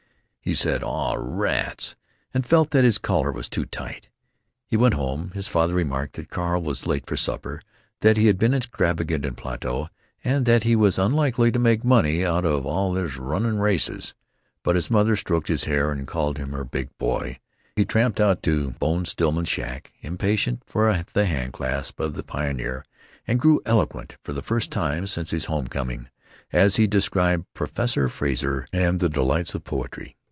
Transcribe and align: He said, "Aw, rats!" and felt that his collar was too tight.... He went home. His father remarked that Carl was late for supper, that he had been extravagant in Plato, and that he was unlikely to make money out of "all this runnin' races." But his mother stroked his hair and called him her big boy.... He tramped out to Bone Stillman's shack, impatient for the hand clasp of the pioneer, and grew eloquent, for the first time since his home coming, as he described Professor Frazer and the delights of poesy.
He 0.43 0.55
said, 0.55 0.81
"Aw, 0.83 1.15
rats!" 1.19 1.95
and 2.33 2.43
felt 2.47 2.71
that 2.71 2.83
his 2.83 2.97
collar 2.97 3.31
was 3.31 3.47
too 3.47 3.63
tight.... 3.63 4.09
He 4.65 4.75
went 4.75 4.95
home. 4.95 5.29
His 5.35 5.47
father 5.47 5.75
remarked 5.75 6.15
that 6.15 6.31
Carl 6.31 6.63
was 6.63 6.87
late 6.87 7.05
for 7.05 7.15
supper, 7.15 7.61
that 7.99 8.17
he 8.17 8.25
had 8.25 8.39
been 8.39 8.55
extravagant 8.55 9.23
in 9.23 9.35
Plato, 9.35 9.89
and 10.23 10.47
that 10.47 10.63
he 10.63 10.75
was 10.75 10.97
unlikely 10.97 11.51
to 11.51 11.59
make 11.59 11.83
money 11.83 12.25
out 12.25 12.43
of 12.43 12.65
"all 12.65 12.91
this 12.91 13.17
runnin' 13.17 13.59
races." 13.59 14.15
But 14.63 14.73
his 14.73 14.89
mother 14.89 15.15
stroked 15.15 15.47
his 15.47 15.65
hair 15.65 15.91
and 15.91 16.07
called 16.07 16.39
him 16.39 16.53
her 16.53 16.65
big 16.65 16.89
boy.... 16.97 17.37
He 17.75 17.85
tramped 17.85 18.19
out 18.19 18.41
to 18.43 18.71
Bone 18.71 19.05
Stillman's 19.05 19.47
shack, 19.47 19.93
impatient 20.01 20.63
for 20.65 20.91
the 21.13 21.25
hand 21.27 21.53
clasp 21.53 21.99
of 21.99 22.15
the 22.15 22.23
pioneer, 22.23 22.83
and 23.27 23.39
grew 23.39 23.61
eloquent, 23.63 24.17
for 24.23 24.33
the 24.33 24.41
first 24.41 24.71
time 24.71 25.05
since 25.05 25.29
his 25.29 25.45
home 25.45 25.67
coming, 25.67 26.09
as 26.51 26.77
he 26.77 26.87
described 26.87 27.45
Professor 27.53 28.09
Frazer 28.09 28.67
and 28.73 28.99
the 28.99 29.07
delights 29.07 29.53
of 29.53 29.63
poesy. 29.63 30.15